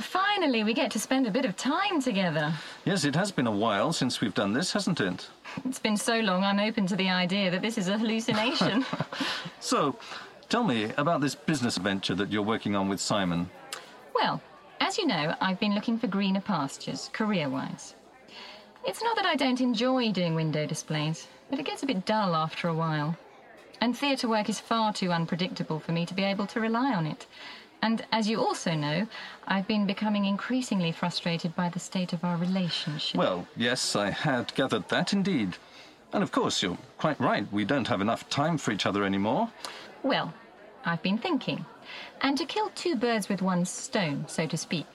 Finally, 0.00 0.64
we 0.64 0.72
get 0.72 0.90
to 0.92 0.98
spend 0.98 1.26
a 1.26 1.30
bit 1.30 1.44
of 1.44 1.56
time 1.56 2.00
together. 2.00 2.52
Yes, 2.84 3.04
it 3.04 3.14
has 3.14 3.30
been 3.30 3.46
a 3.46 3.50
while 3.50 3.92
since 3.92 4.20
we've 4.20 4.34
done 4.34 4.52
this, 4.52 4.72
hasn't 4.72 5.00
it? 5.00 5.28
It's 5.64 5.78
been 5.78 5.96
so 5.96 6.20
long, 6.20 6.42
I'm 6.42 6.58
open 6.58 6.86
to 6.86 6.96
the 6.96 7.10
idea 7.10 7.50
that 7.50 7.62
this 7.62 7.76
is 7.78 7.88
a 7.88 7.98
hallucination. 7.98 8.84
So, 9.60 9.96
tell 10.48 10.64
me 10.64 10.90
about 10.96 11.20
this 11.20 11.34
business 11.34 11.76
venture 11.76 12.14
that 12.14 12.32
you're 12.32 12.42
working 12.42 12.74
on 12.74 12.88
with 12.88 12.98
Simon. 13.00 13.50
well, 14.14 14.40
as 14.80 14.96
you 14.96 15.06
know, 15.06 15.34
I've 15.40 15.60
been 15.60 15.74
looking 15.74 15.98
for 15.98 16.06
greener 16.06 16.40
pastures, 16.40 17.10
career 17.12 17.48
wise. 17.50 17.94
It's 18.86 19.02
not 19.02 19.14
that 19.16 19.26
I 19.26 19.36
don't 19.36 19.60
enjoy 19.60 20.10
doing 20.10 20.34
window 20.34 20.64
displays, 20.66 21.28
but 21.50 21.58
it 21.58 21.66
gets 21.66 21.82
a 21.82 21.86
bit 21.86 22.06
dull 22.06 22.34
after 22.34 22.68
a 22.68 22.74
while. 22.74 23.14
And 23.82 23.96
theatre 23.96 24.28
work 24.28 24.48
is 24.48 24.58
far 24.58 24.92
too 24.94 25.12
unpredictable 25.12 25.78
for 25.78 25.92
me 25.92 26.06
to 26.06 26.14
be 26.14 26.22
able 26.24 26.46
to 26.48 26.60
rely 26.60 26.94
on 26.94 27.06
it. 27.06 27.26
And 27.82 28.04
as 28.12 28.28
you 28.28 28.40
also 28.40 28.74
know, 28.74 29.06
I've 29.46 29.66
been 29.66 29.86
becoming 29.86 30.26
increasingly 30.26 30.92
frustrated 30.92 31.56
by 31.56 31.68
the 31.68 31.80
state 31.80 32.12
of 32.12 32.24
our 32.24 32.36
relationship. 32.36 33.18
Well, 33.18 33.46
yes, 33.56 33.96
I 33.96 34.10
had 34.10 34.54
gathered 34.54 34.88
that 34.88 35.12
indeed. 35.12 35.56
And 36.12 36.22
of 36.22 36.32
course, 36.32 36.62
you're 36.62 36.78
quite 36.98 37.18
right. 37.20 37.50
We 37.52 37.64
don't 37.64 37.88
have 37.88 38.00
enough 38.00 38.28
time 38.28 38.58
for 38.58 38.72
each 38.72 38.86
other 38.86 39.04
anymore. 39.04 39.50
Well, 40.02 40.34
I've 40.84 41.02
been 41.02 41.18
thinking. 41.18 41.64
And 42.20 42.36
to 42.36 42.44
kill 42.44 42.70
two 42.74 42.96
birds 42.96 43.28
with 43.28 43.42
one 43.42 43.64
stone, 43.64 44.24
so 44.28 44.46
to 44.46 44.56
speak, 44.56 44.86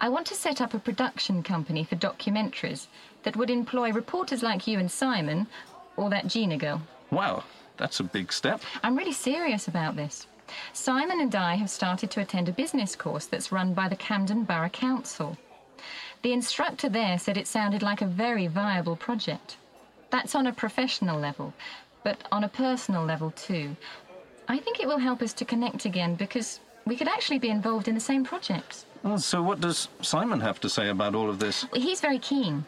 I 0.00 0.08
want 0.08 0.26
to 0.28 0.34
set 0.34 0.60
up 0.60 0.74
a 0.74 0.78
production 0.78 1.42
company 1.42 1.84
for 1.84 1.96
documentaries 1.96 2.86
that 3.22 3.36
would 3.36 3.50
employ 3.50 3.92
reporters 3.92 4.42
like 4.42 4.66
you 4.66 4.78
and 4.78 4.90
Simon, 4.90 5.46
or 5.96 6.10
that 6.10 6.26
Gina 6.26 6.56
girl. 6.56 6.82
Wow, 7.10 7.44
that's 7.76 8.00
a 8.00 8.04
big 8.04 8.32
step. 8.32 8.62
I'm 8.82 8.96
really 8.96 9.12
serious 9.12 9.68
about 9.68 9.96
this. 9.96 10.26
Simon 10.72 11.20
and 11.20 11.34
I 11.34 11.54
have 11.56 11.70
started 11.70 12.10
to 12.12 12.20
attend 12.20 12.48
a 12.48 12.52
business 12.52 12.96
course 12.96 13.26
that's 13.26 13.52
run 13.52 13.74
by 13.74 13.88
the 13.88 13.96
Camden 13.96 14.44
Borough 14.44 14.68
Council. 14.68 15.36
The 16.22 16.32
instructor 16.32 16.88
there 16.88 17.18
said 17.18 17.36
it 17.36 17.46
sounded 17.46 17.82
like 17.82 18.02
a 18.02 18.06
very 18.06 18.46
viable 18.46 18.96
project. 18.96 19.56
That's 20.10 20.34
on 20.34 20.46
a 20.46 20.52
professional 20.52 21.18
level, 21.18 21.54
but 22.04 22.18
on 22.30 22.44
a 22.44 22.48
personal 22.48 23.04
level 23.04 23.30
too. 23.30 23.76
I 24.48 24.58
think 24.58 24.80
it 24.80 24.88
will 24.88 24.98
help 24.98 25.22
us 25.22 25.32
to 25.34 25.44
connect 25.44 25.84
again 25.84 26.16
because 26.16 26.60
we 26.84 26.96
could 26.96 27.08
actually 27.08 27.38
be 27.38 27.50
involved 27.50 27.88
in 27.88 27.94
the 27.94 28.00
same 28.00 28.24
projects. 28.24 28.86
Oh, 29.04 29.16
So, 29.16 29.42
what 29.42 29.60
does 29.60 29.88
Simon 30.02 30.40
have 30.40 30.60
to 30.60 30.68
say 30.68 30.88
about 30.88 31.14
all 31.14 31.30
of 31.30 31.38
this? 31.38 31.66
He's 31.72 32.00
very 32.00 32.18
keen. 32.18 32.64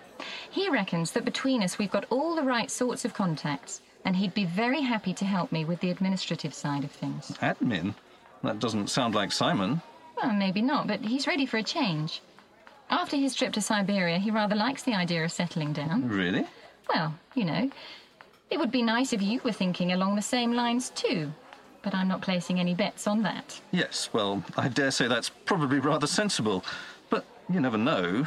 He 0.51 0.70
reckons 0.70 1.11
that 1.12 1.25
between 1.25 1.62
us 1.62 1.79
we've 1.79 1.91
got 1.91 2.07
all 2.09 2.37
the 2.37 2.42
right 2.42 2.70
sorts 2.70 3.05
of 3.05 3.12
contacts, 3.14 3.81
and 4.05 4.17
he'd 4.17 4.34
be 4.34 4.45
very 4.45 4.81
happy 4.81 5.14
to 5.14 5.25
help 5.25 5.53
me 5.53 5.64
with 5.64 5.81
the 5.81 5.91
administrative 5.91 6.55
side 6.55 6.84
of 6.84 6.91
things. 6.91 7.33
Admin? 7.41 7.95
That 8.42 8.58
doesn't 8.58 8.91
sound 8.91 9.14
like 9.14 9.33
Simon. 9.33 9.81
Well, 10.17 10.33
maybe 10.33 10.62
not, 10.62 10.86
but 10.86 11.00
he's 11.00 11.27
ready 11.27 11.47
for 11.47 11.58
a 11.58 11.62
change. 11.62 12.20
After 12.91 13.17
his 13.17 13.34
trip 13.34 13.53
to 13.55 13.61
Siberia, 13.61 14.19
he 14.19 14.30
rather 14.30 14.56
likes 14.56 14.83
the 14.83 14.95
idea 14.95 15.25
of 15.25 15.33
settling 15.33 15.73
down. 15.73 16.08
Really? 16.08 16.47
Well, 16.89 17.14
you 17.34 17.45
know, 17.45 17.70
it 18.50 18.58
would 18.58 18.70
be 18.70 18.83
nice 18.83 19.12
if 19.12 19.23
you 19.23 19.41
were 19.45 19.53
thinking 19.53 19.92
along 19.92 20.17
the 20.17 20.23
same 20.23 20.53
lines 20.53 20.91
too. 20.91 21.33
But 21.83 21.95
I'm 21.95 22.06
not 22.06 22.20
placing 22.20 22.61
any 22.61 22.75
bets 22.75 23.06
on 23.06 23.23
that. 23.23 23.61
Yes, 23.70 24.11
well, 24.12 24.45
I 24.56 24.69
dare 24.69 24.91
say 24.91 25.08
that's 25.08 25.30
probably 25.30 25.78
rather 25.78 26.06
sensible. 26.06 26.64
But 27.11 27.25
you 27.48 27.61
never 27.61 27.78
know. 27.78 28.27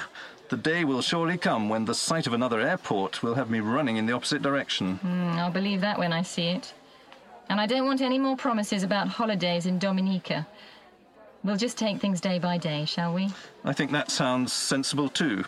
The 0.50 0.58
day 0.58 0.84
will 0.84 1.02
surely 1.02 1.38
come 1.38 1.70
when 1.70 1.86
the 1.86 1.96
sight 1.96 2.28
of 2.28 2.34
another 2.34 2.60
airport 2.62 3.24
will 3.24 3.34
have 3.34 3.50
me 3.50 3.60
running 3.62 3.98
in 3.98 4.06
the 4.06 4.14
opposite 4.14 4.44
direction. 4.44 4.98
Hmm, 4.98 5.40
I'll 5.40 5.50
believe 5.52 5.82
that 5.82 5.98
when 5.98 6.14
I 6.14 6.22
see 6.22 6.50
it. 6.50 6.74
And 7.50 7.60
I 7.60 7.66
don't 7.66 7.86
want 7.86 8.02
any 8.02 8.20
more 8.20 8.38
promises 8.38 8.84
about 8.84 9.08
holidays 9.08 9.66
in 9.66 9.80
Dominica. 9.80 10.46
We'll 11.44 11.58
just 11.58 11.78
take 11.78 12.00
things 12.00 12.22
day 12.22 12.40
by 12.40 12.58
day, 12.58 12.86
shall 12.86 13.14
we? 13.14 13.30
I 13.64 13.74
think 13.74 13.92
that 13.92 14.12
sounds 14.12 14.54
sensible 14.54 15.10
too. 15.10 15.46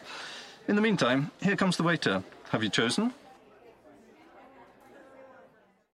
In 0.67 0.75
the 0.75 0.81
meantime, 0.81 1.31
here 1.41 1.55
comes 1.55 1.77
the 1.77 1.83
waiter. 1.83 2.23
Have 2.49 2.63
you 2.63 2.69
chosen? 2.69 3.13